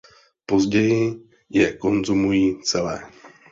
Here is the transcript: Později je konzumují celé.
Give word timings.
Později 0.45 1.13
je 1.49 1.73
konzumují 1.77 2.61
celé. 2.63 3.01